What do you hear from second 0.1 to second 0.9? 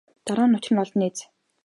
Дараа нь учир нь